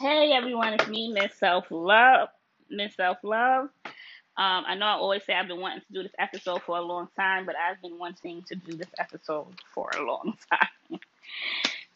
Hey 0.00 0.32
everyone, 0.32 0.72
it's 0.72 0.88
me, 0.88 1.12
Miss 1.12 1.34
Self 1.34 1.66
Love. 1.68 2.30
Miss 2.70 2.94
Self 2.94 3.18
Love. 3.22 3.68
Um, 3.84 4.64
I 4.66 4.74
know 4.74 4.86
I 4.86 4.92
always 4.92 5.22
say 5.26 5.34
I've 5.34 5.46
been 5.46 5.60
wanting 5.60 5.82
to 5.82 5.92
do 5.92 6.02
this 6.02 6.14
episode 6.18 6.62
for 6.62 6.78
a 6.78 6.80
long 6.80 7.08
time, 7.16 7.44
but 7.44 7.54
I've 7.54 7.82
been 7.82 7.98
wanting 7.98 8.42
to 8.44 8.54
do 8.54 8.78
this 8.78 8.88
episode 8.98 9.48
for 9.74 9.90
a 9.94 10.02
long 10.02 10.38
time. 10.50 11.00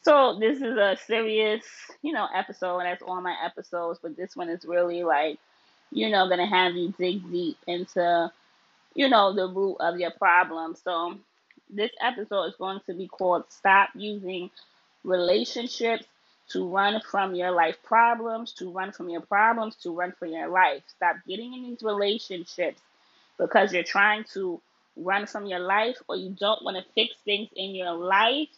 So 0.02 0.38
this 0.38 0.58
is 0.58 0.76
a 0.76 0.98
serious, 1.06 1.64
you 2.02 2.12
know, 2.12 2.28
episode, 2.34 2.80
and 2.80 2.88
that's 2.88 3.02
all 3.02 3.22
my 3.22 3.36
episodes, 3.42 4.00
but 4.02 4.18
this 4.18 4.36
one 4.36 4.50
is 4.50 4.66
really 4.66 5.02
like, 5.02 5.38
you 5.90 6.10
know, 6.10 6.28
gonna 6.28 6.46
have 6.46 6.74
you 6.74 6.92
dig 6.98 7.26
deep 7.32 7.56
into, 7.66 8.30
you 8.94 9.08
know, 9.08 9.32
the 9.32 9.48
root 9.48 9.76
of 9.80 9.98
your 9.98 10.10
problem. 10.10 10.76
So 10.76 11.16
this 11.70 11.90
episode 12.02 12.44
is 12.48 12.56
going 12.56 12.80
to 12.84 12.92
be 12.92 13.08
called 13.08 13.44
Stop 13.48 13.88
Using 13.94 14.50
Relationships 15.04 16.04
to 16.50 16.68
run 16.68 17.00
from 17.00 17.34
your 17.34 17.50
life 17.50 17.76
problems, 17.82 18.52
to 18.52 18.70
run 18.70 18.92
from 18.92 19.08
your 19.08 19.20
problems, 19.22 19.76
to 19.76 19.94
run 19.94 20.12
from 20.12 20.28
your 20.28 20.48
life. 20.48 20.82
Stop 20.88 21.16
getting 21.26 21.54
in 21.54 21.62
these 21.62 21.82
relationships 21.82 22.80
because 23.38 23.72
you're 23.72 23.82
trying 23.82 24.24
to 24.34 24.60
run 24.96 25.26
from 25.26 25.46
your 25.46 25.60
life 25.60 25.96
or 26.08 26.16
you 26.16 26.30
don't 26.38 26.62
want 26.62 26.76
to 26.76 26.84
fix 26.94 27.14
things 27.24 27.48
in 27.56 27.74
your 27.74 27.92
life 27.92 28.48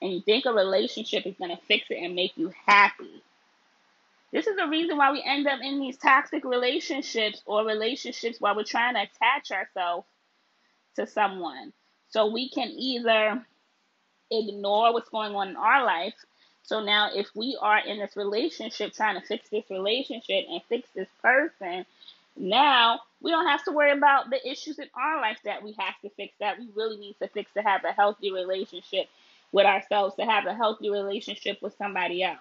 and 0.00 0.12
you 0.12 0.20
think 0.20 0.46
a 0.46 0.52
relationship 0.52 1.26
is 1.26 1.34
going 1.38 1.50
to 1.50 1.62
fix 1.66 1.86
it 1.90 2.02
and 2.02 2.14
make 2.14 2.36
you 2.36 2.52
happy. 2.66 3.22
This 4.32 4.46
is 4.46 4.56
the 4.56 4.66
reason 4.66 4.96
why 4.96 5.12
we 5.12 5.22
end 5.24 5.46
up 5.46 5.60
in 5.62 5.80
these 5.80 5.96
toxic 5.96 6.44
relationships 6.44 7.42
or 7.46 7.64
relationships 7.64 8.40
while 8.40 8.54
we're 8.54 8.64
trying 8.64 8.94
to 8.94 9.02
attach 9.02 9.50
ourselves 9.50 10.06
to 10.96 11.06
someone. 11.06 11.72
So 12.10 12.26
we 12.26 12.48
can 12.50 12.68
either 12.68 13.44
ignore 14.30 14.92
what's 14.92 15.08
going 15.08 15.34
on 15.34 15.48
in 15.48 15.56
our 15.56 15.84
life 15.84 16.14
so 16.68 16.80
now, 16.84 17.08
if 17.14 17.34
we 17.34 17.56
are 17.62 17.78
in 17.78 17.98
this 17.98 18.14
relationship 18.14 18.92
trying 18.92 19.18
to 19.18 19.26
fix 19.26 19.48
this 19.48 19.64
relationship 19.70 20.44
and 20.50 20.60
fix 20.68 20.86
this 20.94 21.08
person, 21.22 21.86
now 22.36 23.00
we 23.22 23.30
don't 23.30 23.46
have 23.46 23.64
to 23.64 23.72
worry 23.72 23.90
about 23.90 24.28
the 24.28 24.46
issues 24.46 24.78
in 24.78 24.86
our 24.94 25.18
life 25.18 25.38
that 25.46 25.62
we 25.62 25.74
have 25.78 25.98
to 26.02 26.10
fix, 26.10 26.34
that 26.40 26.58
we 26.58 26.68
really 26.76 26.98
need 26.98 27.16
to 27.22 27.28
fix 27.28 27.50
to 27.54 27.62
have 27.62 27.84
a 27.84 27.92
healthy 27.92 28.30
relationship 28.32 29.08
with 29.50 29.64
ourselves, 29.64 30.14
to 30.16 30.26
have 30.26 30.44
a 30.44 30.52
healthy 30.52 30.90
relationship 30.90 31.62
with 31.62 31.74
somebody 31.78 32.22
else. 32.22 32.36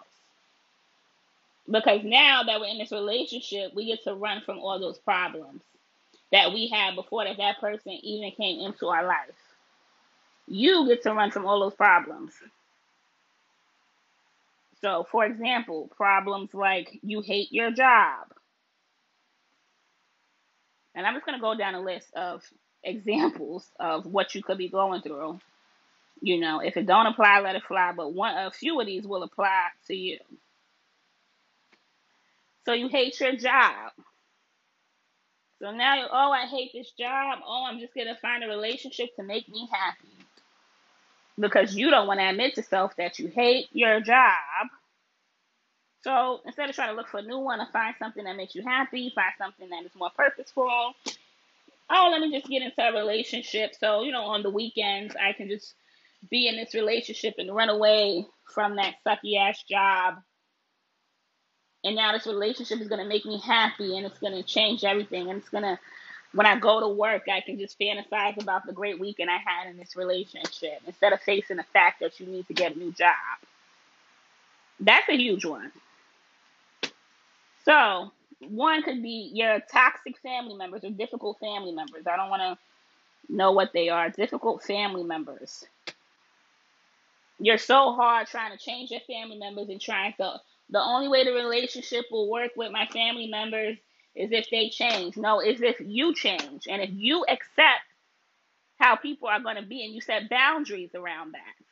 Because 1.72 2.02
now 2.04 2.44
that 2.44 2.60
we're 2.60 2.68
in 2.68 2.80
this 2.80 2.92
relationship, 2.92 3.74
we 3.74 3.86
get 3.86 4.04
to 4.04 4.14
run 4.14 4.42
from 4.42 4.60
all 4.60 4.78
those 4.78 4.98
problems 4.98 5.62
that 6.34 6.52
we 6.52 6.68
had 6.68 6.96
before 6.96 7.24
that 7.24 7.38
that 7.38 7.62
person 7.62 7.94
even 8.04 8.32
came 8.32 8.60
into 8.60 8.88
our 8.88 9.08
life. 9.08 9.40
You 10.50 10.86
get 10.86 11.04
to 11.04 11.14
run 11.14 11.32
from 11.32 11.46
all 11.46 11.62
those 11.62 11.76
problems. 11.76 12.34
So, 14.82 15.08
for 15.12 15.26
example, 15.26 15.90
problems 15.96 16.54
like 16.54 17.00
you 17.02 17.22
hate 17.22 17.52
your 17.52 17.72
job. 17.72 18.28
And 20.96 21.06
I'm 21.06 21.14
just 21.16 21.26
going 21.26 21.38
to 21.38 21.42
go 21.42 21.56
down 21.56 21.76
a 21.76 21.82
list 21.82 22.08
of 22.16 22.44
examples 22.84 23.68
of 23.80 24.06
what 24.06 24.36
you 24.36 24.44
could 24.44 24.58
be 24.58 24.70
going 24.70 25.02
through. 25.02 25.40
You 26.22 26.40
know, 26.40 26.60
if 26.60 26.78
it 26.78 26.88
don't 26.88 27.06
apply, 27.06 27.42
let 27.42 27.56
it 27.56 27.64
fly, 27.68 27.94
but 27.96 28.14
one 28.14 28.36
a 28.36 28.50
few 28.50 28.80
of 28.80 28.88
these 28.88 29.06
will 29.06 29.24
apply 29.24 29.68
to 29.88 29.96
you. 29.96 30.18
So 32.66 32.74
you 32.74 32.88
hate 32.88 33.20
your 33.20 33.36
job. 33.36 33.92
So 35.62 35.72
now 35.72 36.08
oh 36.12 36.32
I 36.32 36.48
hate 36.48 36.72
this 36.74 36.92
job. 36.92 37.40
Oh, 37.46 37.66
I'm 37.68 37.80
just 37.80 37.94
gonna 37.94 38.18
find 38.22 38.44
a 38.44 38.48
relationship 38.48 39.16
to 39.16 39.24
make 39.24 39.48
me 39.48 39.70
happy. 39.72 40.27
Because 41.40 41.76
you 41.76 41.92
don't 41.92 42.08
want 42.08 42.20
to 42.20 42.30
admit 42.30 42.56
to 42.56 42.64
self 42.64 42.96
that 42.98 43.20
you 43.20 43.28
hate 43.28 43.68
your 43.72 44.00
job 44.02 44.68
so 46.08 46.40
instead 46.46 46.70
of 46.70 46.76
trying 46.76 46.90
to 46.90 46.96
look 46.96 47.10
for 47.10 47.18
a 47.18 47.22
new 47.22 47.40
one, 47.40 47.60
or 47.60 47.68
find 47.74 47.94
something 48.00 48.24
that 48.24 48.38
makes 48.38 48.56
you 48.56 48.64
happy, 48.64 49.12
find 49.14 49.34
something 49.38 49.70
that 49.70 49.86
is 49.86 49.92
more 49.94 50.10
purposeful. 50.16 50.94
Oh, 51.90 52.10
let 52.12 52.22
me 52.22 52.32
just 52.32 52.50
get 52.50 52.62
into 52.62 52.82
a 52.82 52.94
relationship. 52.94 53.74
So, 53.78 54.04
you 54.04 54.14
know, 54.14 54.24
on 54.24 54.42
the 54.42 54.50
weekends, 54.50 55.16
I 55.16 55.34
can 55.34 55.50
just 55.50 55.74
be 56.30 56.48
in 56.48 56.56
this 56.56 56.74
relationship 56.74 57.36
and 57.38 57.54
run 57.54 57.68
away 57.68 58.26
from 58.54 58.78
that 58.78 58.96
sucky 59.06 59.38
ass 59.38 59.62
job. 59.64 60.16
And 61.84 61.98
now 61.98 62.14
this 62.14 62.26
relationship 62.26 62.80
is 62.80 62.88
going 62.88 63.02
to 63.02 63.08
make 63.08 63.26
me 63.26 63.40
happy 63.40 63.98
and 63.98 64.06
it's 64.06 64.20
going 64.20 64.34
to 64.34 64.44
change 64.44 64.86
everything. 64.86 65.30
And 65.30 65.40
it's 65.40 65.50
going 65.50 65.64
to, 65.64 65.78
when 66.38 66.46
I 66.46 66.60
go 66.60 66.80
to 66.80 66.88
work, 66.88 67.24
I 67.34 67.42
can 67.42 67.58
just 67.58 67.80
fantasize 67.80 68.40
about 68.40 68.68
the 68.68 68.72
great 68.72 69.00
weekend 69.00 69.28
I 69.28 69.38
had 69.38 69.72
in 69.72 69.76
this 69.76 69.96
relationship 69.96 70.82
instead 70.86 71.12
of 71.12 71.20
facing 71.22 71.58
the 71.58 71.66
fact 71.74 72.00
that 72.00 72.20
you 72.20 72.28
need 72.28 72.46
to 72.46 72.54
get 72.54 72.76
a 72.76 72.78
new 72.78 72.92
job. 72.92 73.16
That's 74.80 75.10
a 75.10 75.18
huge 75.18 75.46
one. 75.46 75.72
So, 77.66 78.12
one 78.50 78.84
could 78.84 79.02
be 79.02 79.32
your 79.34 79.62
toxic 79.72 80.20
family 80.20 80.54
members 80.54 80.84
or 80.84 80.92
difficult 80.92 81.40
family 81.40 81.72
members. 81.72 82.06
I 82.06 82.16
don't 82.16 82.30
want 82.30 82.44
to 82.44 83.34
know 83.34 83.52
what 83.54 83.74
they 83.74 83.90
are. 83.90 84.12
Difficult 84.12 84.62
family 84.62 85.04
members. 85.04 85.66
You're 87.40 87.58
so 87.58 87.94
hard 87.94 88.28
trying 88.28 88.56
to 88.56 88.64
change 88.64 88.92
your 88.92 89.02
family 89.08 89.40
members 89.40 89.70
and 89.70 89.82
trying 89.82 90.14
to. 90.20 90.40
The 90.70 90.82
only 90.84 91.08
way 91.08 91.24
the 91.24 91.34
relationship 91.34 92.06
will 92.12 92.30
work 92.30 92.52
with 92.56 92.72
my 92.72 92.86
family 92.88 93.26
members 93.26 93.80
is 94.18 94.32
if 94.32 94.50
they 94.50 94.70
change. 94.70 95.18
No, 95.18 95.42
is 95.42 95.62
if 95.62 95.78
you 95.80 96.14
change. 96.16 96.68
And 96.70 96.82
if 96.82 96.90
you 96.94 97.24
accept 97.28 97.84
how 98.80 98.96
people 98.96 99.28
are 99.28 99.40
going 99.42 99.56
to 99.58 99.64
be 99.64 99.84
and 99.84 99.94
you 99.94 100.02
set 100.02 100.30
boundaries 100.30 100.92
around 100.96 101.34
that. 101.34 101.66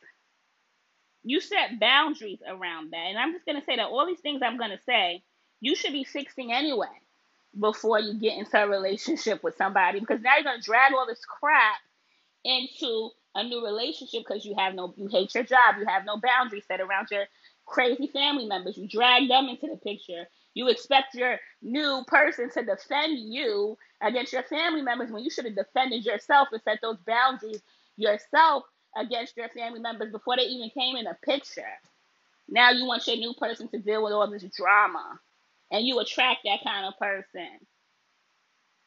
You 1.24 1.40
set 1.40 1.80
boundaries 1.80 2.40
around 2.46 2.92
that. 2.92 3.06
And 3.08 3.18
I'm 3.18 3.32
just 3.32 3.46
going 3.46 3.58
to 3.58 3.64
say 3.64 3.76
that 3.76 3.86
all 3.86 4.06
these 4.06 4.20
things 4.20 4.42
I'm 4.44 4.58
going 4.58 4.70
to 4.70 4.82
say 4.84 5.22
you 5.60 5.74
should 5.74 5.92
be 5.92 6.04
fixing 6.04 6.52
anyway 6.52 6.86
before 7.58 8.00
you 8.00 8.14
get 8.14 8.38
into 8.38 8.56
a 8.62 8.68
relationship 8.68 9.42
with 9.42 9.56
somebody 9.56 10.00
because 10.00 10.20
now 10.20 10.34
you're 10.36 10.44
going 10.44 10.60
to 10.60 10.64
drag 10.66 10.92
all 10.92 11.06
this 11.06 11.24
crap 11.24 11.78
into 12.44 13.10
a 13.34 13.44
new 13.44 13.64
relationship 13.64 14.22
because 14.26 14.44
you 14.44 14.54
have 14.56 14.74
no 14.74 14.92
you 14.96 15.08
hate 15.08 15.34
your 15.34 15.44
job 15.44 15.76
you 15.78 15.86
have 15.86 16.04
no 16.04 16.18
boundaries 16.22 16.64
set 16.68 16.80
around 16.80 17.08
your 17.10 17.24
crazy 17.66 18.08
family 18.08 18.46
members 18.46 18.78
you 18.78 18.88
drag 18.88 19.28
them 19.28 19.48
into 19.48 19.66
the 19.68 19.76
picture 19.76 20.26
you 20.54 20.68
expect 20.68 21.14
your 21.14 21.38
new 21.62 22.02
person 22.06 22.50
to 22.50 22.64
defend 22.64 23.18
you 23.18 23.76
against 24.02 24.32
your 24.32 24.44
family 24.44 24.82
members 24.82 25.10
when 25.10 25.24
you 25.24 25.30
should 25.30 25.44
have 25.44 25.56
defended 25.56 26.04
yourself 26.04 26.48
and 26.52 26.62
set 26.62 26.78
those 26.82 26.98
boundaries 27.06 27.62
yourself 27.96 28.64
against 28.96 29.36
your 29.36 29.48
family 29.50 29.80
members 29.80 30.12
before 30.12 30.36
they 30.36 30.44
even 30.44 30.70
came 30.70 30.96
in 30.96 31.04
the 31.04 31.16
picture 31.24 31.64
now 32.48 32.70
you 32.70 32.86
want 32.86 33.06
your 33.06 33.16
new 33.16 33.34
person 33.34 33.68
to 33.68 33.78
deal 33.78 34.04
with 34.04 34.12
all 34.12 34.30
this 34.30 34.44
drama 34.56 35.20
and 35.70 35.86
you 35.86 35.98
attract 36.00 36.40
that 36.44 36.60
kind 36.64 36.86
of 36.86 36.98
person. 36.98 37.48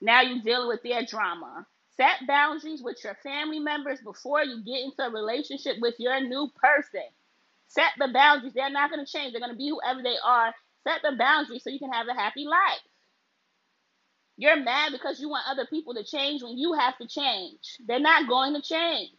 Now 0.01 0.21
you 0.21 0.41
deal 0.41 0.67
with 0.67 0.83
their 0.83 1.05
drama. 1.05 1.67
Set 1.97 2.27
boundaries 2.27 2.81
with 2.81 3.03
your 3.03 3.15
family 3.15 3.59
members 3.59 3.99
before 4.01 4.43
you 4.43 4.63
get 4.63 4.83
into 4.85 5.03
a 5.03 5.11
relationship 5.11 5.77
with 5.81 5.95
your 5.99 6.21
new 6.21 6.49
person. 6.55 7.03
Set 7.69 7.91
the 7.97 8.09
boundaries. 8.11 8.53
They're 8.53 8.69
not 8.69 8.91
going 8.91 9.05
to 9.05 9.11
change. 9.11 9.31
They're 9.31 9.41
going 9.41 9.53
to 9.53 9.57
be 9.57 9.69
whoever 9.69 10.01
they 10.03 10.17
are. 10.23 10.53
Set 10.83 11.01
the 11.03 11.15
boundaries 11.17 11.63
so 11.63 11.69
you 11.69 11.79
can 11.79 11.91
have 11.93 12.07
a 12.07 12.13
happy 12.13 12.45
life. 12.45 12.81
You're 14.37 14.57
mad 14.57 14.91
because 14.91 15.19
you 15.19 15.29
want 15.29 15.45
other 15.49 15.67
people 15.67 15.93
to 15.93 16.03
change 16.03 16.41
when 16.41 16.57
you 16.57 16.73
have 16.73 16.97
to 16.97 17.07
change. 17.07 17.77
They're 17.85 17.99
not 17.99 18.27
going 18.27 18.55
to 18.55 18.61
change. 18.61 19.11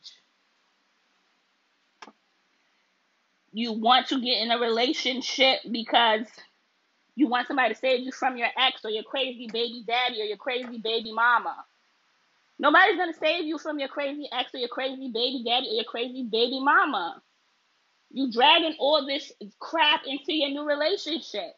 You 3.52 3.72
want 3.72 4.08
to 4.08 4.20
get 4.20 4.42
in 4.42 4.50
a 4.50 4.58
relationship 4.58 5.58
because 5.70 6.26
you 7.16 7.28
want 7.28 7.48
somebody 7.48 7.74
to 7.74 7.78
save 7.78 8.00
you 8.00 8.12
from 8.12 8.36
your 8.36 8.48
ex 8.58 8.84
or 8.84 8.90
your 8.90 9.02
crazy 9.02 9.48
baby 9.52 9.84
daddy 9.86 10.22
or 10.22 10.24
your 10.24 10.38
crazy 10.38 10.78
baby 10.78 11.12
mama. 11.12 11.56
Nobody's 12.58 12.96
going 12.96 13.12
to 13.12 13.18
save 13.18 13.44
you 13.44 13.58
from 13.58 13.78
your 13.78 13.88
crazy 13.88 14.28
ex 14.32 14.54
or 14.54 14.58
your 14.58 14.68
crazy 14.68 15.10
baby 15.12 15.42
daddy 15.44 15.68
or 15.68 15.74
your 15.74 15.84
crazy 15.84 16.22
baby 16.22 16.60
mama. 16.62 17.20
You 18.12 18.30
dragging 18.32 18.76
all 18.78 19.06
this 19.06 19.32
crap 19.60 20.02
into 20.06 20.32
your 20.32 20.50
new 20.50 20.64
relationship. 20.64 21.52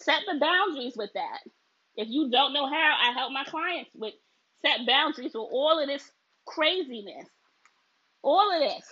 Set 0.00 0.22
the 0.30 0.38
boundaries 0.38 0.96
with 0.96 1.10
that. 1.14 1.40
If 1.96 2.08
you 2.08 2.30
don't 2.30 2.52
know 2.52 2.66
how, 2.66 2.96
I 3.02 3.12
help 3.12 3.32
my 3.32 3.44
clients 3.44 3.90
with 3.94 4.14
set 4.62 4.86
boundaries 4.86 5.32
with 5.34 5.48
all 5.52 5.80
of 5.80 5.86
this 5.86 6.10
craziness. 6.46 7.28
All 8.22 8.52
of 8.54 8.60
this. 8.60 8.84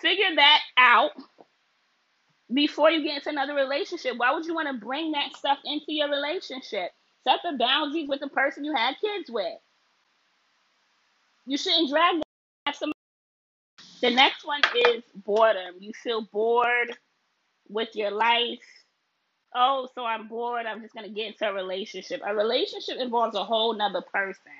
Figure 0.00 0.34
that 0.36 0.60
out 0.76 1.12
before 2.52 2.90
you 2.90 3.04
get 3.04 3.18
into 3.18 3.30
another 3.30 3.54
relationship. 3.54 4.14
Why 4.16 4.32
would 4.32 4.46
you 4.46 4.54
want 4.54 4.68
to 4.68 4.84
bring 4.84 5.12
that 5.12 5.36
stuff 5.36 5.58
into 5.64 5.86
your 5.88 6.10
relationship? 6.10 6.90
Set 7.24 7.38
the 7.44 7.56
boundaries 7.58 8.08
with 8.08 8.20
the 8.20 8.28
person 8.28 8.64
you 8.64 8.74
had 8.74 8.94
kids 9.00 9.30
with. 9.30 9.58
You 11.46 11.56
shouldn't 11.56 11.90
drag 11.90 12.20
them. 12.80 12.92
The 14.02 14.10
next 14.10 14.46
one 14.46 14.62
is 14.88 15.04
boredom. 15.26 15.76
You 15.80 15.92
feel 15.94 16.22
bored 16.22 16.96
with 17.68 17.96
your 17.96 18.12
life. 18.12 18.60
Oh, 19.54 19.88
so 19.94 20.04
I'm 20.04 20.28
bored. 20.28 20.66
I'm 20.66 20.82
just 20.82 20.94
going 20.94 21.08
to 21.08 21.14
get 21.14 21.28
into 21.28 21.48
a 21.48 21.54
relationship. 21.54 22.22
A 22.26 22.34
relationship 22.34 22.98
involves 22.98 23.36
a 23.36 23.44
whole 23.44 23.74
nother 23.74 24.02
person. 24.02 24.52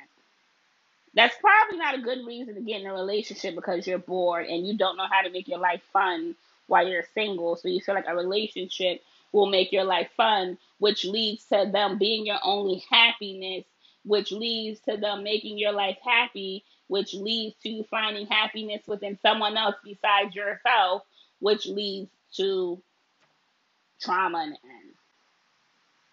That's 1.15 1.35
probably 1.41 1.79
not 1.79 1.97
a 1.97 2.03
good 2.03 2.25
reason 2.27 2.55
to 2.55 2.61
get 2.61 2.81
in 2.83 2.87
a 2.87 2.93
relationship 2.93 3.55
because 3.57 3.87
you're 3.87 3.99
bored 3.99 4.47
and 4.47 4.67
you 4.67 4.77
don't 4.79 4.97
know 4.97 5.07
how 5.11 5.23
to 5.23 5.31
make 5.31 5.49
your 5.49 5.59
life 5.59 5.83
fun 5.93 6.37
while 6.69 6.87
you're 6.87 7.05
single. 7.15 7.57
So 7.57 7.69
you 7.69 7.81
feel 7.81 7.97
like 7.97 8.07
a 8.09 8.17
relationship 8.17 9.03
will 9.33 9.47
make 9.47 9.73
your 9.73 9.85
life 9.85 10.11
fun, 10.17 10.59
which 10.79 11.05
leads 11.05 11.45
to 11.47 11.69
them 11.73 11.99
being 11.99 12.27
your 12.27 12.39
only 12.45 12.85
happiness, 12.91 13.65
which 14.05 14.33
leads 14.33 14.81
to 14.83 14.97
them 14.97 15.23
making 15.25 15.59
your 15.59 15.73
life 15.73 15.99
happy, 16.05 16.65
which 16.93 17.15
leads 17.15 17.57
to 17.63 17.83
finding 17.85 18.27
happiness 18.27 18.83
within 18.87 19.19
someone 19.23 19.57
else 19.57 19.77
besides 19.83 20.35
yourself, 20.35 21.03
which 21.41 21.65
leads 21.65 22.11
to 22.35 22.79
trauma 23.99 24.41
and 24.41 24.59
end. 24.63 24.93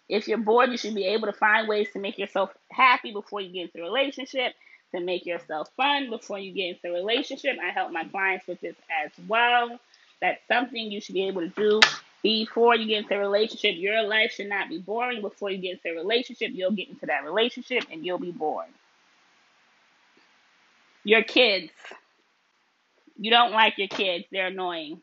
If 0.08 0.26
you're 0.26 0.38
bored, 0.38 0.70
you 0.70 0.78
should 0.78 0.94
be 0.94 1.04
able 1.04 1.26
to 1.26 1.34
find 1.34 1.68
ways 1.68 1.88
to 1.92 1.98
make 1.98 2.16
yourself 2.16 2.48
happy 2.70 3.12
before 3.12 3.42
you 3.42 3.52
get 3.52 3.64
into 3.64 3.80
a 3.80 3.82
relationship, 3.82 4.54
to 4.94 5.02
make 5.02 5.26
yourself 5.26 5.68
fun 5.76 6.08
before 6.08 6.38
you 6.38 6.50
get 6.50 6.76
into 6.76 6.88
a 6.88 6.98
relationship. 6.98 7.58
I 7.62 7.72
help 7.72 7.92
my 7.92 8.04
clients 8.04 8.46
with 8.46 8.62
this 8.62 8.76
as 9.04 9.10
well. 9.28 9.78
That's 10.22 10.40
something 10.48 10.90
you 10.90 11.02
should 11.02 11.14
be 11.14 11.28
able 11.28 11.42
to 11.42 11.48
do 11.48 11.80
before 12.22 12.74
you 12.74 12.86
get 12.86 13.02
into 13.02 13.16
a 13.16 13.18
relationship. 13.18 13.74
Your 13.76 14.02
life 14.04 14.32
should 14.32 14.48
not 14.48 14.70
be 14.70 14.78
boring. 14.78 15.20
Before 15.20 15.50
you 15.50 15.58
get 15.58 15.72
into 15.72 15.90
a 15.90 16.02
relationship, 16.02 16.52
you'll 16.54 16.70
get 16.70 16.88
into 16.88 17.04
that 17.04 17.22
relationship 17.22 17.84
and 17.92 18.02
you'll 18.02 18.16
be 18.16 18.32
bored. 18.32 18.68
Your 21.04 21.22
kids. 21.22 21.70
You 23.18 23.30
don't 23.30 23.52
like 23.52 23.74
your 23.76 23.88
kids, 23.88 24.24
they're 24.32 24.46
annoying. 24.46 25.00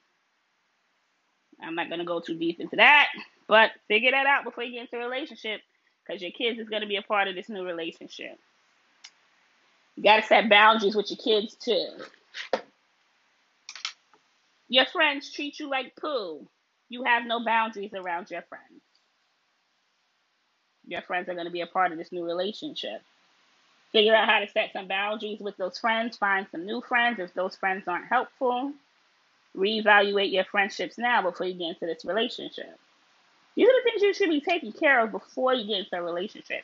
I'm 1.62 1.76
not 1.76 1.90
going 1.90 2.00
to 2.00 2.06
go 2.06 2.20
too 2.20 2.36
deep 2.36 2.60
into 2.60 2.76
that, 2.78 3.08
but 3.48 3.72
figure 3.88 4.12
that 4.12 4.26
out 4.26 4.44
before 4.44 4.64
you 4.64 4.74
get 4.74 4.92
into 4.92 5.04
a 5.04 5.10
relationship 5.10 5.62
because 6.06 6.22
your 6.22 6.32
kids 6.32 6.60
is 6.60 6.70
going 6.70 6.82
to 6.82 6.88
be 6.88 6.98
a 6.98 7.02
part 7.02 7.28
of 7.28 7.36
this 7.36 7.50
new 7.50 7.64
relationship. 7.64 8.38
You 9.96 10.04
got 10.04 10.18
to 10.22 10.28
set 10.28 10.50
boundaries 10.50 10.96
with 10.96 11.10
your 11.10 11.18
kids 11.18 11.56
too. 11.56 11.88
Your 14.70 14.86
friends 14.86 15.32
treat 15.32 15.60
you 15.60 15.70
like 15.70 15.96
poo. 15.96 16.48
You 16.90 17.04
have 17.04 17.26
no 17.26 17.44
boundaries 17.44 17.94
around 17.94 18.30
your 18.30 18.44
friends. 18.44 18.82
Your 20.86 21.02
friends 21.02 21.30
are 21.30 21.34
going 21.34 21.46
to 21.46 21.52
be 21.52 21.62
a 21.62 21.68
part 21.68 21.92
of 21.92 21.98
this 21.98 22.12
new 22.12 22.24
relationship. 22.24 23.02
Figure 23.92 24.16
out 24.16 24.30
how 24.30 24.40
to 24.40 24.50
set 24.50 24.74
some 24.74 24.88
boundaries 24.88 25.40
with 25.40 25.58
those 25.58 25.80
friends. 25.80 26.18
Find 26.18 26.48
some 26.52 26.66
new 26.66 26.82
friends 26.82 27.20
if 27.20 27.34
those 27.34 27.56
friends 27.56 27.88
aren't 27.88 28.08
helpful. 28.08 28.74
Reevaluate 29.56 30.32
your 30.32 30.46
friendships 30.46 30.98
now 30.98 31.22
before 31.22 31.48
you 31.48 31.54
get 31.54 31.70
into 31.70 31.86
this 31.86 32.06
relationship. 32.06 32.78
These 33.56 33.68
are 33.68 33.72
the 33.72 33.90
things 33.90 34.02
you 34.04 34.14
should 34.14 34.30
be 34.30 34.42
taking 34.42 34.72
care 34.72 35.04
of 35.04 35.12
before 35.12 35.54
you 35.54 35.66
get 35.66 35.80
into 35.86 35.98
a 35.98 36.02
relationship. 36.02 36.64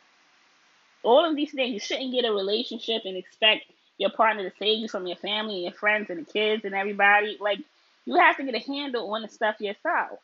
All 1.02 1.28
of 1.28 1.36
these 1.36 1.52
things, 1.52 1.74
you 1.74 1.80
shouldn't 1.80 2.14
get 2.14 2.26
a 2.26 2.32
relationship 2.32 3.04
and 3.06 3.18
expect 3.18 3.66
your 3.98 4.12
partner 4.12 4.50
to 4.50 4.56
save 4.58 4.80
you 4.80 4.88
from 4.88 5.08
your 5.08 5.18
family 5.18 5.56
and 5.56 5.64
your 5.64 5.74
friends 5.74 6.10
and 6.10 6.26
the 6.26 6.32
kids 6.32 6.66
and 6.66 6.76
everybody. 6.76 7.38
Like, 7.40 7.60
you 8.06 8.16
have 8.16 8.38
to 8.38 8.44
get 8.44 8.56
a 8.56 8.60
handle 8.60 9.12
on 9.14 9.22
the 9.22 9.28
stuff 9.28 9.60
yourself. 9.60 10.20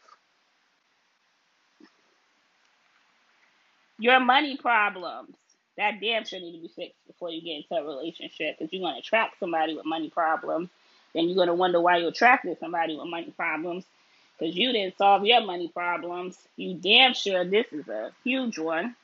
Your 3.98 4.20
money 4.20 4.58
problems, 4.58 5.36
that 5.80 6.00
damn 6.02 6.26
sure 6.26 6.40
need 6.40 6.56
to 6.56 6.62
be 6.62 6.68
fixed 6.68 7.08
before 7.08 7.32
you 7.32 7.42
get 7.42 7.58
into 7.58 7.76
a 7.76 7.84
relationship 7.84 8.58
because 8.60 8.72
you're 8.72 8.82
going 8.84 8.94
to 8.94 9.00
attract 9.00 9.40
somebody 9.40 9.76
with 9.76 9.86
money 9.86 10.10
problems 10.12 10.70
then 11.14 11.26
you're 11.26 11.36
going 11.36 11.48
to 11.48 11.54
wonder 11.54 11.82
why 11.82 11.98
you 11.98 12.08
attracted 12.08 12.60
somebody 12.60 12.96
with 12.96 13.08
money 13.08 13.34
problems 13.36 13.86
because 14.38 14.56
you 14.56 14.72
didn't 14.72 14.98
solve 14.98 15.26
your 15.26 15.42
money 15.42 15.68
problems. 15.68 16.38
You 16.56 16.76
damn 16.76 17.14
sure 17.14 17.44
this 17.44 17.66
is 17.72 17.88
a 17.88 18.12
huge 18.24 18.58
one. 18.58 18.96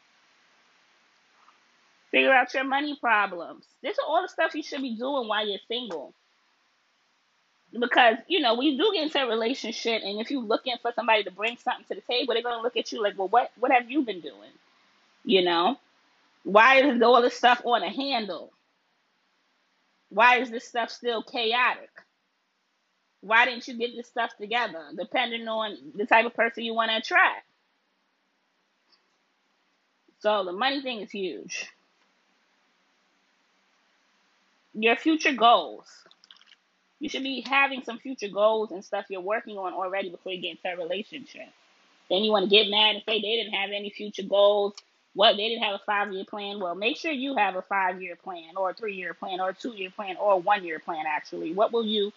Figure 2.11 2.31
out 2.31 2.53
your 2.53 2.63
money 2.63 2.95
problems. 2.99 3.65
This 3.81 3.93
is 3.93 4.03
all 4.07 4.21
the 4.21 4.29
stuff 4.29 4.55
you 4.55 4.63
should 4.63 4.81
be 4.81 4.95
doing 4.95 5.27
while 5.27 5.45
you're 5.45 5.59
single. 5.67 6.13
Because, 7.77 8.15
you 8.27 8.39
know, 8.39 8.53
when 8.55 8.67
you 8.67 8.77
do 8.77 8.91
get 8.93 9.03
into 9.03 9.19
a 9.19 9.27
relationship 9.27 10.01
and 10.05 10.21
if 10.21 10.31
you're 10.31 10.41
looking 10.41 10.75
for 10.81 10.93
somebody 10.95 11.23
to 11.23 11.31
bring 11.31 11.57
something 11.57 11.83
to 11.89 11.95
the 11.95 12.01
table, 12.01 12.33
they're 12.33 12.43
gonna 12.43 12.61
look 12.61 12.77
at 12.77 12.91
you 12.93 13.01
like, 13.03 13.17
Well, 13.17 13.27
what 13.27 13.51
what 13.59 13.71
have 13.71 13.91
you 13.91 14.03
been 14.03 14.21
doing? 14.21 14.51
You 15.25 15.43
know? 15.43 15.77
Why 16.45 16.83
is 16.83 17.01
all 17.01 17.23
this 17.23 17.33
stuff 17.33 17.61
on 17.65 17.81
a 17.81 17.89
handle? 17.89 18.53
Why 20.09 20.37
is 20.37 20.51
this 20.51 20.67
stuff 20.67 20.91
still 20.91 21.23
chaotic? 21.23 21.89
Why 23.21 23.45
didn't 23.45 23.67
you 23.67 23.75
get 23.77 23.95
this 23.95 24.07
stuff 24.07 24.29
together? 24.39 24.83
Depending 24.95 25.47
on 25.47 25.75
the 25.95 26.05
type 26.05 26.27
of 26.27 26.35
person 26.35 26.63
you 26.63 26.75
want 26.75 26.91
to 26.91 26.97
attract. 26.97 27.47
So 30.19 30.43
the 30.45 30.53
money 30.53 30.81
thing 30.81 31.01
is 31.01 31.09
huge. 31.09 31.67
Your 34.75 34.95
future 34.95 35.33
goals. 35.33 35.87
You 36.99 37.09
should 37.09 37.23
be 37.23 37.41
having 37.41 37.81
some 37.81 37.97
future 37.97 38.29
goals 38.29 38.71
and 38.71 38.85
stuff 38.85 39.05
you're 39.09 39.19
working 39.19 39.57
on 39.57 39.73
already 39.73 40.11
before 40.11 40.31
you 40.31 40.41
get 40.41 40.57
into 40.63 40.69
a 40.69 40.77
relationship. 40.77 41.49
Then 42.09 42.23
you 42.23 42.31
want 42.31 42.45
to 42.45 42.55
get 42.55 42.69
mad 42.69 42.95
and 42.95 43.03
say 43.03 43.19
they 43.19 43.35
didn't 43.35 43.53
have 43.53 43.71
any 43.73 43.89
future 43.89 44.23
goals. 44.23 44.75
What 45.15 45.37
they 45.37 45.49
didn't 45.49 45.63
have 45.63 45.75
a 45.75 45.83
five 45.85 46.13
year 46.13 46.25
plan. 46.25 46.59
Well, 46.59 46.75
make 46.75 46.97
sure 46.97 47.11
you 47.11 47.35
have 47.37 47.55
a 47.55 47.63
five 47.63 48.01
year 48.01 48.15
plan 48.15 48.57
or 48.57 48.69
a 48.69 48.73
three 48.73 48.95
year 48.95 49.13
plan 49.13 49.39
or 49.39 49.49
a 49.49 49.53
two 49.53 49.73
year 49.73 49.89
plan 49.89 50.17
or 50.17 50.33
a 50.33 50.37
one 50.37 50.63
year 50.65 50.79
plan 50.79 51.05
actually. 51.07 51.53
What 51.53 51.73
will 51.73 51.85
you 51.85 52.11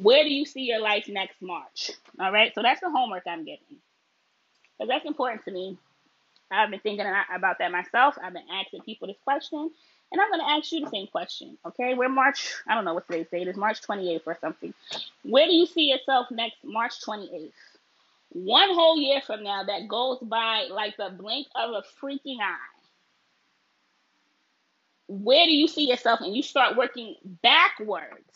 where 0.00 0.24
do 0.24 0.32
you 0.32 0.46
see 0.46 0.62
your 0.62 0.80
life 0.80 1.08
next 1.08 1.40
March? 1.42 1.90
All 2.18 2.32
right, 2.32 2.52
so 2.54 2.62
that's 2.62 2.80
the 2.80 2.90
homework 2.90 3.24
I'm 3.26 3.44
giving. 3.44 3.60
Because 4.78 4.88
that's 4.88 5.06
important 5.06 5.44
to 5.44 5.52
me. 5.52 5.78
I've 6.50 6.70
been 6.70 6.80
thinking 6.80 7.06
about 7.34 7.58
that 7.58 7.70
myself. 7.72 8.16
I've 8.22 8.32
been 8.32 8.44
asking 8.52 8.82
people 8.82 9.08
this 9.08 9.16
question, 9.24 9.70
and 10.12 10.20
I'm 10.20 10.30
going 10.30 10.40
to 10.40 10.50
ask 10.52 10.72
you 10.72 10.80
the 10.80 10.90
same 10.90 11.06
question. 11.08 11.58
Okay, 11.66 11.94
we're 11.94 12.08
March, 12.08 12.54
I 12.68 12.74
don't 12.74 12.84
know 12.84 12.94
what 12.94 13.06
today's 13.06 13.26
date 13.30 13.48
is, 13.48 13.56
March 13.56 13.82
28th 13.82 14.22
or 14.26 14.38
something. 14.40 14.72
Where 15.22 15.46
do 15.46 15.54
you 15.54 15.66
see 15.66 15.90
yourself 15.90 16.30
next 16.30 16.56
March 16.62 17.00
28th? 17.00 17.52
One 18.34 18.74
whole 18.74 19.00
year 19.00 19.20
from 19.20 19.44
now, 19.44 19.62
that 19.62 19.86
goes 19.88 20.18
by 20.20 20.66
like 20.70 20.96
the 20.96 21.10
blink 21.16 21.46
of 21.54 21.70
a 21.70 21.82
freaking 22.02 22.40
eye. 22.40 22.56
Where 25.06 25.46
do 25.46 25.52
you 25.52 25.68
see 25.68 25.88
yourself? 25.88 26.20
And 26.20 26.34
you 26.34 26.42
start 26.42 26.76
working 26.76 27.14
backwards 27.42 28.34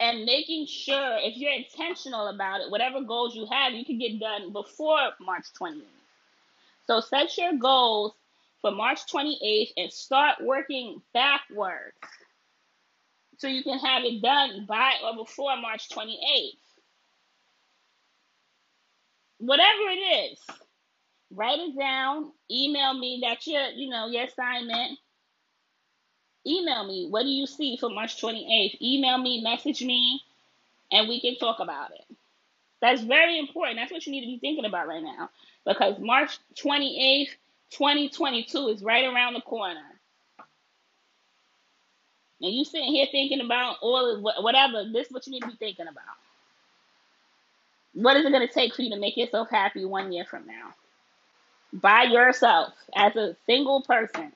and 0.00 0.24
making 0.24 0.66
sure 0.66 1.18
if 1.20 1.36
you're 1.36 1.52
intentional 1.52 2.28
about 2.28 2.62
it, 2.62 2.70
whatever 2.70 3.02
goals 3.02 3.36
you 3.36 3.46
have, 3.50 3.74
you 3.74 3.84
can 3.84 3.98
get 3.98 4.18
done 4.18 4.52
before 4.52 5.10
March 5.20 5.44
28th. 5.60 5.82
So 6.86 7.00
set 7.00 7.36
your 7.36 7.52
goals 7.58 8.14
for 8.62 8.70
March 8.70 9.00
28th 9.12 9.72
and 9.76 9.92
start 9.92 10.38
working 10.40 11.02
backwards 11.12 11.94
so 13.36 13.48
you 13.48 13.62
can 13.62 13.78
have 13.78 14.04
it 14.04 14.22
done 14.22 14.64
by 14.66 14.94
or 15.04 15.14
before 15.14 15.56
March 15.58 15.90
28th. 15.90 16.56
Whatever 19.40 19.82
it 19.90 20.32
is, 20.32 20.38
write 21.30 21.58
it 21.58 21.78
down, 21.78 22.32
email 22.50 22.94
me 22.94 23.22
that 23.24 23.46
your, 23.46 23.68
you 23.74 23.88
know, 23.90 24.06
your 24.06 24.24
assignment 24.24 24.98
email 26.46 26.86
me. 26.86 27.08
What 27.08 27.22
do 27.22 27.28
you 27.28 27.46
see 27.46 27.76
for 27.76 27.90
March 27.90 28.20
28th? 28.20 28.80
Email 28.80 29.18
me, 29.18 29.42
message 29.42 29.82
me, 29.82 30.20
and 30.92 31.08
we 31.08 31.20
can 31.20 31.36
talk 31.36 31.60
about 31.60 31.90
it. 31.92 32.16
That's 32.80 33.02
very 33.02 33.38
important. 33.38 33.76
That's 33.76 33.92
what 33.92 34.06
you 34.06 34.12
need 34.12 34.22
to 34.22 34.26
be 34.26 34.38
thinking 34.38 34.64
about 34.64 34.88
right 34.88 35.02
now 35.02 35.30
because 35.66 35.98
March 35.98 36.38
28th, 36.62 37.28
2022 37.70 38.68
is 38.68 38.82
right 38.82 39.04
around 39.04 39.34
the 39.34 39.42
corner. 39.42 39.80
And 42.40 42.54
you 42.54 42.64
sitting 42.64 42.92
here 42.92 43.06
thinking 43.10 43.40
about 43.40 43.76
all 43.82 44.16
of 44.16 44.22
whatever, 44.42 44.84
this 44.90 45.08
is 45.08 45.12
what 45.12 45.26
you 45.26 45.32
need 45.32 45.42
to 45.42 45.48
be 45.48 45.56
thinking 45.56 45.86
about. 45.86 46.29
What 47.94 48.16
is 48.16 48.24
it 48.24 48.30
going 48.32 48.46
to 48.46 48.52
take 48.52 48.74
for 48.74 48.82
you 48.82 48.90
to 48.90 49.00
make 49.00 49.16
yourself 49.16 49.48
happy 49.50 49.84
one 49.84 50.12
year 50.12 50.24
from 50.24 50.46
now? 50.46 50.74
By 51.72 52.04
yourself, 52.04 52.72
as 52.94 53.14
a 53.16 53.36
single 53.46 53.82
person. 53.82 54.32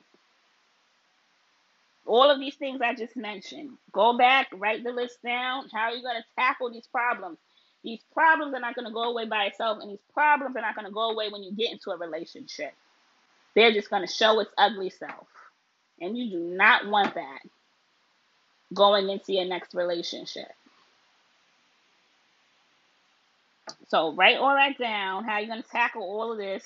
All 2.05 2.29
of 2.29 2.39
these 2.39 2.55
things 2.55 2.81
I 2.81 2.93
just 2.93 3.15
mentioned. 3.15 3.71
Go 3.91 4.17
back, 4.17 4.47
write 4.53 4.83
the 4.83 4.91
list 4.91 5.21
down. 5.23 5.69
How 5.73 5.89
are 5.89 5.95
you 5.95 6.03
going 6.03 6.17
to 6.17 6.25
tackle 6.35 6.71
these 6.71 6.87
problems? 6.87 7.37
These 7.83 8.01
problems 8.13 8.53
are 8.53 8.59
not 8.59 8.75
going 8.75 8.87
to 8.87 8.93
go 8.93 9.03
away 9.03 9.25
by 9.25 9.45
itself, 9.45 9.79
and 9.81 9.89
these 9.91 9.99
problems 10.13 10.55
are 10.55 10.61
not 10.61 10.75
going 10.75 10.87
to 10.87 10.93
go 10.93 11.11
away 11.11 11.29
when 11.29 11.43
you 11.43 11.51
get 11.51 11.71
into 11.71 11.91
a 11.91 11.97
relationship. 11.97 12.73
They're 13.55 13.71
just 13.71 13.89
going 13.89 14.05
to 14.05 14.11
show 14.11 14.39
its 14.39 14.51
ugly 14.57 14.89
self. 14.89 15.27
And 16.01 16.17
you 16.17 16.29
do 16.29 16.39
not 16.39 16.87
want 16.87 17.13
that 17.15 17.39
going 18.73 19.09
into 19.09 19.33
your 19.33 19.45
next 19.45 19.73
relationship. 19.73 20.51
So 23.87 24.13
write 24.13 24.37
all 24.37 24.55
that 24.55 24.77
down. 24.77 25.23
How 25.23 25.39
you're 25.39 25.47
going 25.47 25.63
to 25.63 25.69
tackle 25.69 26.03
all 26.03 26.31
of 26.31 26.37
this. 26.37 26.63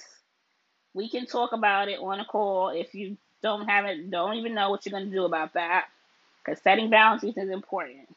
We 0.94 1.10
can 1.10 1.26
talk 1.26 1.54
about 1.54 1.90
it 1.90 2.00
on 2.00 2.20
a 2.20 2.26
call 2.26 2.70
if 2.70 2.94
you 2.96 3.18
don't 3.42 3.68
have 3.68 3.86
it, 3.86 4.12
don't 4.12 4.36
even 4.36 4.54
know 4.54 4.70
what 4.70 4.86
you're 4.86 4.92
going 4.92 5.10
to 5.10 5.16
do 5.16 5.26
about 5.26 5.54
that 5.54 5.86
because 6.44 6.62
setting 6.62 6.90
boundaries 6.90 7.38
is 7.38 7.50
important. 7.50 8.08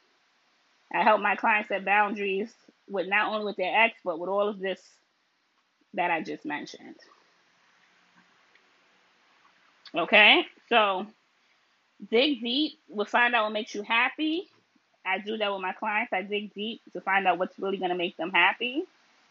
I 0.93 1.03
help 1.03 1.21
my 1.21 1.37
clients 1.37 1.69
set 1.69 1.85
boundaries 1.85 2.53
with 2.89 3.09
not 3.09 3.33
only 3.33 3.45
with 3.47 3.57
their 3.57 3.85
ex, 3.85 3.99
but 4.05 4.19
with 4.19 4.29
all 4.29 4.49
of 4.49 4.59
this 4.59 4.81
that 5.95 6.11
I 6.11 6.23
just 6.23 6.45
mentioned. 6.45 6.97
Okay, 9.95 10.47
so 10.69 11.07
dig 12.11 12.41
deep. 12.43 12.79
We'll 12.89 13.07
find 13.07 13.35
out 13.35 13.45
what 13.45 13.53
makes 13.53 13.75
you 13.75 13.83
happy. 13.83 14.49
I 15.05 15.19
do 15.19 15.37
that 15.37 15.53
with 15.53 15.63
my 15.63 15.73
clients. 15.73 16.13
I 16.13 16.23
dig 16.23 16.55
deep 16.55 16.81
to 16.93 17.01
find 17.01 17.27
out 17.27 17.39
what's 17.39 17.59
really 17.59 17.79
going 17.79 17.91
to 17.91 17.97
make 17.97 18.17
them 18.17 18.31
happy. 18.31 18.85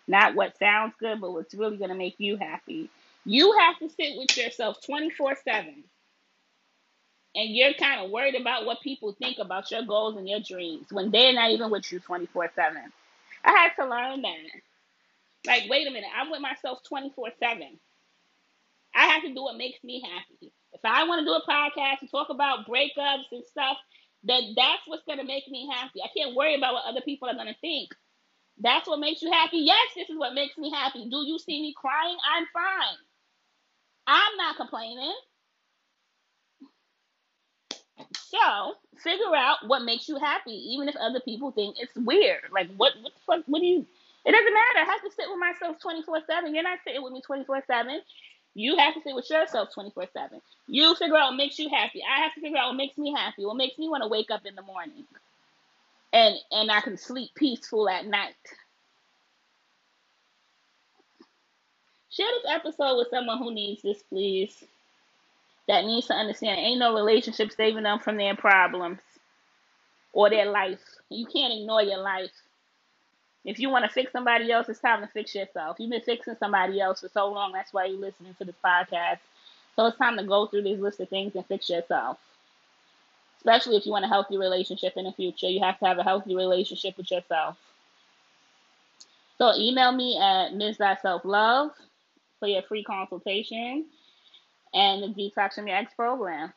Not 0.08 0.36
what 0.36 0.58
sounds 0.58 0.94
good, 1.00 1.22
but 1.22 1.32
what's 1.32 1.54
really 1.54 1.78
going 1.78 1.90
to 1.90 1.96
make 1.96 2.16
you 2.18 2.38
happy. 2.38 2.90
You 3.26 3.58
have 3.60 3.78
to 3.80 3.90
sit 3.90 4.18
with 4.18 4.36
yourself 4.38 4.78
24 4.86 5.38
7. 5.44 5.84
And 7.34 7.56
you're 7.56 7.74
kind 7.74 8.04
of 8.04 8.12
worried 8.12 8.36
about 8.36 8.66
what 8.66 8.82
people 8.82 9.14
think 9.14 9.38
about 9.40 9.72
your 9.72 9.84
goals 9.84 10.18
and 10.18 10.28
your 10.28 10.42
dreams 10.42 10.88
when 10.92 11.12
they're 11.12 11.34
not 11.34 11.52
even 11.52 11.70
with 11.70 11.90
you 11.92 12.00
24 12.00 12.52
7. 12.56 12.78
I 13.46 13.52
had 13.52 13.74
to 13.82 13.90
learn 13.90 14.22
that. 14.24 14.36
Like, 15.48 15.64
wait 15.70 15.88
a 15.88 15.92
minute, 15.92 16.10
I'm 16.16 16.30
with 16.30 16.42
myself 16.42 16.80
24 16.88 17.30
7. 17.40 17.80
I 18.94 19.06
have 19.08 19.24
to 19.24 19.34
do 19.34 19.44
what 19.44 19.58
makes 19.58 19.84
me 19.84 20.02
happy. 20.02 20.52
If 20.74 20.82
I 20.84 21.06
want 21.06 21.20
to 21.20 21.26
do 21.26 21.34
a 21.34 21.46
podcast 21.50 22.02
and 22.02 22.12
talk 22.12 22.30
about 22.30 22.68
breakups 22.68 23.32
and 23.32 23.44
stuff, 23.50 23.78
then 24.24 24.54
that's 24.56 24.84
what's 24.86 25.04
to 25.06 25.24
make 25.24 25.48
me 25.48 25.70
happy. 25.74 26.02
I 26.04 26.10
can't 26.16 26.36
worry 26.36 26.56
about 26.56 26.74
what 26.74 26.86
other 26.86 27.02
people 27.02 27.30
are 27.30 27.34
to 27.48 27.60
think. 27.62 27.90
That's 28.60 28.88
what 28.88 29.00
makes 29.00 29.22
you 29.22 29.32
happy. 29.32 29.58
Yes, 29.58 29.88
this 29.96 30.10
is 30.10 30.18
what 30.18 30.34
makes 30.34 30.58
me 30.58 30.72
happy. 30.72 31.08
Do 31.10 31.26
you 31.26 31.40
see 31.40 31.62
me 31.62 31.74
crying? 31.76 32.18
I'm 32.36 32.46
fine. 32.54 32.98
I'm 34.08 34.38
not 34.38 34.58
complaining. 34.58 35.14
So 38.16 38.76
figure 38.98 39.36
out 39.36 39.58
what 39.68 39.84
makes 39.84 40.08
you 40.08 40.18
happy, 40.18 40.54
even 40.74 40.90
if 40.90 40.96
other 40.96 41.20
people 41.20 41.52
think 41.52 41.76
it's 41.80 41.96
weird. 41.96 42.42
Like 42.52 42.68
what 42.78 42.94
what 43.02 43.14
the 43.14 43.20
fuck 43.26 43.44
what 43.48 43.60
do 43.60 43.66
you 43.66 43.86
it 44.26 44.32
doesn't 44.32 44.54
matter. 44.54 44.80
I 44.80 44.92
have 44.92 45.02
to 45.04 45.12
sit 45.12 45.26
with 45.30 45.40
myself 45.40 45.78
twenty 45.82 46.04
four 46.04 46.20
seven. 46.28 46.54
You're 46.54 46.64
not 46.64 46.80
sitting 46.86 47.04
with 47.04 47.14
me 47.14 47.22
twenty 47.22 47.44
four 47.46 47.62
seven. 47.68 48.02
You 48.54 48.78
have 48.78 48.94
to 48.96 49.02
sit 49.02 49.16
with 49.16 49.30
yourself 49.30 49.74
24 49.74 50.08
7. 50.14 50.42
You 50.68 50.96
figure 50.96 51.16
out 51.16 51.30
what 51.30 51.38
makes 51.38 51.58
you 51.58 51.70
happy. 51.70 52.02
I 52.04 52.22
have 52.22 52.34
to 52.34 52.42
figure 52.42 52.58
out 52.58 52.70
what 52.70 52.78
makes 52.78 52.98
me 52.98 53.14
happy, 53.14 53.46
what 53.46 53.56
makes 53.56 53.78
me 53.78 53.88
want 53.88 54.04
to 54.04 54.10
wake 54.10 54.30
up 54.32 54.46
in 54.46 54.56
the 54.56 54.62
morning. 54.62 55.06
And 56.14 56.36
and 56.52 56.72
I 56.72 56.82
can 56.82 56.98
sleep 56.98 57.32
peaceful 57.36 57.88
at 57.88 58.06
night. 58.06 58.36
Share 62.10 62.28
this 62.44 62.52
episode 62.52 62.98
with 62.98 63.08
someone 63.10 63.38
who 63.38 63.54
needs 63.54 63.82
this, 63.82 64.04
please. 64.04 64.64
That 65.68 65.86
needs 65.86 66.08
to 66.08 66.14
understand 66.14 66.60
ain't 66.60 66.80
no 66.80 66.94
relationship 66.94 67.54
saving 67.54 67.84
them 67.84 68.00
from 68.00 68.18
their 68.18 68.36
problems 68.36 69.00
or 70.12 70.30
their 70.30 70.52
life. 70.52 70.82
You 71.10 71.26
can't 71.26 71.54
ignore 71.54 71.82
your 71.82 72.00
life. 72.00 72.32
If 73.44 73.60
you 73.60 73.70
want 73.70 73.86
to 73.86 73.92
fix 73.92 74.12
somebody 74.12 74.52
else, 74.52 74.70
it's 74.70 74.80
time 74.80 75.02
to 75.02 75.08
fix 75.08 75.34
yourself. 75.34 75.78
You've 75.80 75.90
been 75.90 76.02
fixing 76.02 76.36
somebody 76.40 76.80
else 76.80 77.02
for 77.02 77.10
so 77.10 77.32
long. 77.32 77.52
That's 77.52 77.74
why 77.74 77.86
you're 77.86 78.00
listening 78.00 78.36
to 78.36 78.46
this 78.46 78.56
podcast. 78.64 79.20
So 79.76 79.86
it's 79.88 79.98
time 79.98 80.18
to 80.18 80.24
go 80.24 80.48
through 80.48 80.64
these 80.64 80.80
list 80.80 81.00
of 81.00 81.10
things 81.10 81.36
and 81.36 81.46
fix 81.46 81.70
yourself. 81.70 82.20
Especially 83.38 83.78
if 83.78 83.86
you 83.86 83.92
want 83.92 84.06
a 84.06 84.08
healthy 84.08 84.38
relationship 84.38 84.94
in 84.96 85.06
the 85.06 85.12
future, 85.14 85.50
you 85.50 85.62
have 85.62 85.80
to 85.80 85.86
have 85.86 85.98
a 85.98 86.04
healthy 86.04 86.36
relationship 86.36 86.96
with 86.98 87.10
yourself. 87.10 87.58
So 89.40 89.54
email 89.56 89.92
me 89.92 90.20
at 90.22 90.54
ms.selflove 90.54 91.72
for 92.40 92.48
your 92.48 92.62
free 92.64 92.84
consultation 92.84 93.86
and 94.74 95.02
the 95.02 95.08
Detox 95.08 95.56
from 95.56 95.68
Your 95.68 95.78
Ex 95.78 95.92
program. 95.96 96.54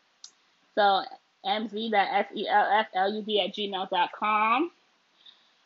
So 0.75 1.03
mz.selfluv 1.47 2.45
at 2.45 3.55
gmail.com. 3.55 4.71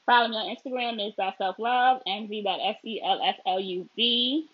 Follow 0.09 0.29
me 0.29 0.37
on 0.37 0.57
Instagram, 0.57 0.97
ms.selflove, 0.97 2.00
mz.selfluv. 2.09 4.45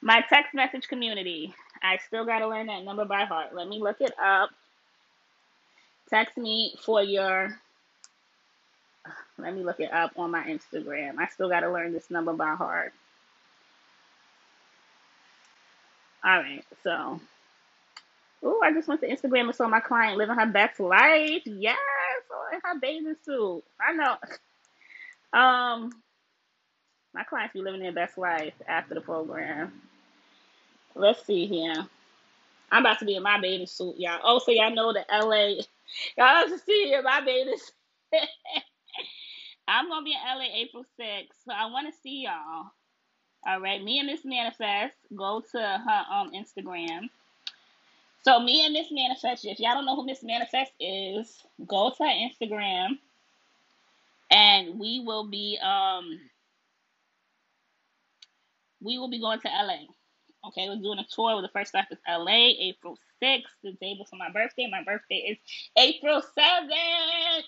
My 0.00 0.24
text 0.30 0.54
message 0.54 0.88
community. 0.88 1.52
I 1.82 1.98
still 2.06 2.24
got 2.24 2.38
to 2.38 2.48
learn 2.48 2.68
that 2.68 2.82
number 2.82 3.04
by 3.04 3.26
heart. 3.26 3.54
Let 3.54 3.68
me 3.68 3.78
look 3.78 4.00
it 4.00 4.14
up. 4.18 4.48
Text 6.08 6.38
me 6.38 6.76
for 6.82 7.02
your. 7.02 7.60
Let 9.36 9.54
me 9.54 9.64
look 9.64 9.80
it 9.80 9.92
up 9.92 10.12
on 10.16 10.30
my 10.30 10.44
Instagram. 10.44 11.18
I 11.18 11.26
still 11.26 11.50
got 11.50 11.60
to 11.60 11.70
learn 11.70 11.92
this 11.92 12.10
number 12.10 12.32
by 12.32 12.54
heart. 12.54 12.94
All 16.24 16.38
right, 16.38 16.64
so. 16.82 17.20
Oh, 18.42 18.62
I 18.64 18.72
just 18.72 18.88
went 18.88 19.02
to 19.02 19.14
Instagram 19.14 19.44
and 19.44 19.54
saw 19.54 19.68
my 19.68 19.80
client 19.80 20.16
living 20.16 20.36
her 20.36 20.46
best 20.46 20.80
life. 20.80 21.42
Yes, 21.44 21.76
oh, 22.32 22.48
in 22.54 22.60
her 22.64 22.78
bathing 22.80 23.16
suit. 23.26 23.62
I 23.78 23.92
know. 23.92 24.16
Um, 25.32 25.90
my 27.14 27.24
clients 27.24 27.54
be 27.54 27.62
living 27.62 27.80
their 27.80 27.92
best 27.92 28.18
life 28.18 28.54
after 28.66 28.94
the 28.94 29.00
program. 29.00 29.72
Let's 30.94 31.24
see 31.24 31.46
here. 31.46 31.74
I'm 32.72 32.84
about 32.84 32.98
to 33.00 33.04
be 33.04 33.16
in 33.16 33.22
my 33.22 33.40
bathing 33.40 33.66
suit, 33.66 33.96
y'all. 33.98 34.20
Oh, 34.22 34.38
so 34.38 34.52
y'all 34.52 34.74
know 34.74 34.92
the 34.92 35.04
LA. 35.10 35.62
Y'all 36.16 36.28
have 36.28 36.48
to 36.48 36.58
see 36.58 36.94
in 36.94 37.02
my 37.02 37.20
bathing 37.20 37.56
suit. 37.56 38.20
I'm 39.68 39.88
gonna 39.88 40.04
be 40.04 40.12
in 40.12 40.38
LA 40.38 40.46
April 40.54 40.84
6th, 41.00 41.26
so 41.44 41.52
I 41.52 41.66
want 41.66 41.92
to 41.92 42.00
see 42.00 42.22
y'all. 42.22 42.66
All 43.44 43.60
right, 43.60 43.82
me 43.82 43.98
and 43.98 44.06
Miss 44.06 44.24
Manifest. 44.24 44.96
Go 45.16 45.42
to 45.52 45.58
her 45.58 46.04
um 46.12 46.30
Instagram. 46.30 47.08
So 48.22 48.38
me 48.38 48.64
and 48.64 48.72
Miss 48.72 48.88
Manifest. 48.92 49.44
If 49.44 49.58
y'all 49.58 49.74
don't 49.74 49.86
know 49.86 49.96
who 49.96 50.06
Miss 50.06 50.22
Manifest 50.22 50.72
is, 50.78 51.42
go 51.66 51.90
to 51.90 52.04
her 52.04 52.08
Instagram 52.08 52.98
and 54.30 54.78
we 54.78 55.02
will 55.04 55.28
be 55.28 55.58
um 55.62 56.20
we 58.82 58.98
will 58.98 59.10
be 59.10 59.20
going 59.20 59.40
to 59.40 59.48
LA. 59.48 59.86
Okay, 60.48 60.68
we're 60.68 60.76
doing 60.76 60.98
a 60.98 61.04
tour. 61.14 61.42
The 61.42 61.48
first 61.48 61.70
stop 61.70 61.86
is 61.90 61.98
LA, 62.08 62.52
April 62.58 62.96
6th, 63.22 63.42
the 63.62 63.72
day 63.72 63.94
before 63.98 64.18
my 64.18 64.30
birthday. 64.30 64.68
My 64.70 64.82
birthday 64.82 65.16
is 65.16 65.38
April 65.76 66.22
7th. 66.22 67.42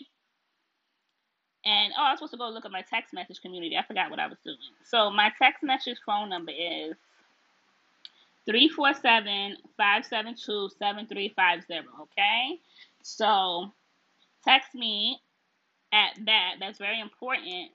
And 1.65 1.93
oh, 1.97 2.03
I 2.03 2.11
was 2.11 2.19
supposed 2.19 2.33
to 2.33 2.39
go 2.39 2.51
look 2.51 2.65
at 2.65 2.73
my 2.73 2.83
text 2.83 3.15
message 3.15 3.41
community. 3.41 3.79
I 3.79 3.87
forgot 3.87 4.11
what 4.11 4.19
I 4.19 4.27
was 4.27 4.39
doing. 4.45 4.59
So 4.85 5.11
my 5.11 5.31
text 5.41 5.63
message 5.63 5.97
phone 6.05 6.29
number 6.29 6.53
is 6.53 6.97
347 8.47 9.57
572 9.77 10.71
7350. 10.79 11.89
Okay? 12.03 12.59
So 13.03 13.73
text 14.45 14.75
me 14.75 15.19
at 15.93 16.19
that. 16.25 16.55
That's 16.61 16.79
very 16.79 17.01
important 17.01 17.71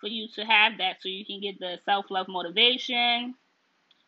for 0.00 0.06
you 0.08 0.28
to 0.28 0.44
have 0.44 0.78
that 0.78 0.96
so 1.00 1.08
you 1.08 1.24
can 1.24 1.40
get 1.40 1.58
the 1.60 1.78
self 1.84 2.10
love 2.10 2.28
motivation. 2.28 3.34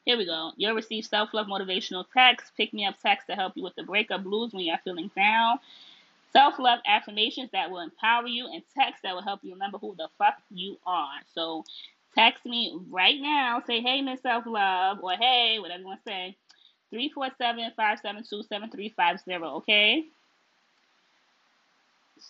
Here 0.05 0.17
we 0.17 0.27
go. 0.27 0.51
You'll 0.57 0.75
receive 0.75 1.05
self 1.05 1.33
love 1.33 1.47
motivational 1.47 2.05
text, 2.13 2.53
pick 2.57 2.73
me 2.73 2.87
up 2.87 2.97
text 3.01 3.29
to 3.29 3.35
help 3.35 3.53
you 3.57 3.63
with 3.63 3.75
the 3.77 3.85
breakup 3.85 4.25
blues 4.25 4.53
when 4.53 4.65
you're 4.65 4.79
feeling 4.85 5.11
down, 5.15 5.59
self 6.33 6.59
love 6.59 6.81
affirmations 6.87 7.51
that 7.53 7.71
will 7.71 7.81
empower 7.81 8.27
you, 8.27 8.47
and 8.47 8.63
text 8.75 9.03
that 9.03 9.15
will 9.15 9.23
help 9.23 9.41
you 9.43 9.53
remember 9.53 9.79
who 9.79 9.95
the 9.97 10.09
fuck 10.19 10.35
you 10.51 10.79
are. 10.87 11.21
So 11.35 11.65
text 12.15 12.45
me 12.45 12.79
right 12.91 13.21
now. 13.21 13.63
Say, 13.67 13.81
hey, 13.81 14.03
Miss 14.03 14.23
Self 14.23 14.45
Love, 14.47 14.99
or 15.03 15.13
hey, 15.13 15.59
whatever 15.61 15.81
you 15.81 15.87
want 15.87 16.05
to 16.05 16.11
say. 16.11 16.37
347 16.91 17.73
572 17.75 18.43
7350, 18.49 19.33
okay? 19.47 20.05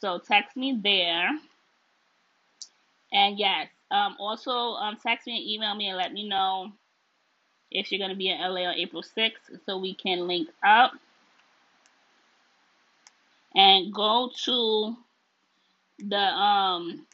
So 0.01 0.19
text 0.19 0.57
me 0.57 0.79
there. 0.83 1.31
And 3.13 3.39
yes, 3.39 3.69
um, 3.91 4.17
also 4.19 4.51
um, 4.51 4.97
text 5.03 5.27
me 5.27 5.37
and 5.37 5.47
email 5.47 5.75
me 5.75 5.89
and 5.89 5.99
let 5.99 6.13
me 6.13 6.29
know 6.29 6.73
if 7.71 7.91
you're 7.91 7.99
going 7.99 8.11
to 8.11 8.17
be 8.17 8.29
in 8.29 8.39
LA 8.41 8.61
on 8.63 8.75
April 8.75 9.03
6th 9.03 9.61
so 9.67 9.79
we 9.79 9.95
can 9.95 10.27
link 10.27 10.49
up. 10.63 10.93
And 13.55 13.93
go 13.93 14.31
to 14.45 14.97
the 15.99 16.17
um, 16.17 17.07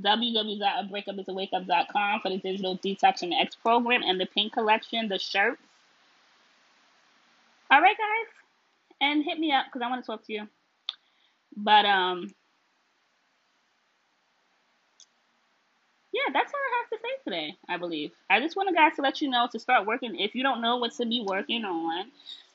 www.breakupIsAWakeUp.com 0.00 2.20
for 2.20 2.30
the 2.30 2.38
digital 2.38 2.76
detox 2.78 3.22
and 3.22 3.32
X 3.32 3.54
program 3.54 4.02
and 4.04 4.20
the 4.20 4.26
pink 4.26 4.52
collection, 4.52 5.06
the 5.08 5.20
shirts. 5.20 5.62
All 7.70 7.80
right, 7.80 7.96
guys, 7.96 8.26
and 9.00 9.22
hit 9.24 9.38
me 9.38 9.52
up 9.52 9.66
because 9.66 9.82
I 9.82 9.88
want 9.88 10.04
to 10.04 10.06
talk 10.06 10.26
to 10.26 10.32
you. 10.32 10.48
But 11.56 11.86
um 11.86 12.30
yeah, 16.12 16.30
that's 16.32 16.52
all 16.52 16.60
I 16.60 16.78
have 16.82 16.90
to 16.90 16.98
say 17.06 17.22
today, 17.24 17.56
I 17.68 17.76
believe. 17.78 18.12
I 18.28 18.40
just 18.40 18.56
want 18.56 18.66
wanted 18.66 18.78
guys 18.78 18.96
to 18.96 19.02
let 19.02 19.20
you 19.22 19.30
know 19.30 19.48
to 19.52 19.58
start 19.58 19.86
working. 19.86 20.18
If 20.18 20.34
you 20.34 20.42
don't 20.42 20.60
know 20.60 20.76
what 20.76 20.92
to 20.94 21.06
be 21.06 21.24
working 21.26 21.64
on, 21.64 22.06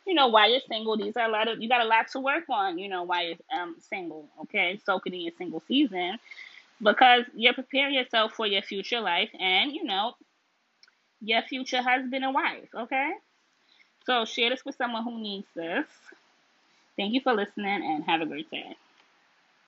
you 0.06 0.14
know, 0.14 0.28
why 0.28 0.48
you're 0.48 0.62
single, 0.70 0.96
these 0.98 1.18
are 1.18 1.26
a 1.28 1.32
lot 1.32 1.48
of 1.48 1.60
you 1.62 1.68
got 1.68 1.82
a 1.82 1.86
lot 1.90 2.08
to 2.10 2.20
work 2.20 2.44
on, 2.50 2.78
you 2.78 2.88
know, 2.88 3.04
why 3.04 3.22
you're 3.24 3.60
um 3.60 3.76
single, 3.80 4.28
okay? 4.44 4.80
Soaking 4.86 5.14
in 5.16 5.22
your 5.22 5.34
single 5.38 5.62
season. 5.68 6.18
Because 6.82 7.26
you're 7.36 7.54
preparing 7.54 7.96
yourself 7.96 8.34
for 8.34 8.48
your 8.48 8.62
future 8.62 9.02
life 9.02 9.30
and, 9.40 9.72
you 9.74 9.84
know, 9.86 10.14
your 11.22 11.42
future 11.44 11.82
husband 11.82 12.24
and 12.24 12.34
wife, 12.34 12.70
okay? 12.74 13.12
So 14.06 14.26
share 14.26 14.50
this 14.52 14.66
with 14.66 14.76
someone 14.76 15.04
who 15.04 15.20
needs 15.22 15.48
this. 15.56 15.88
Thank 16.98 17.14
you 17.14 17.22
for 17.22 17.34
listening 17.34 17.82
and 17.84 18.04
have 18.04 18.20
a 18.22 18.26
great 18.26 18.52
day. 18.52 18.76